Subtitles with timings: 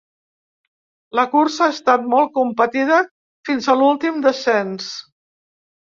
[1.19, 2.97] La cursa ha estat molt competida
[3.51, 4.93] fins a l’últim descens.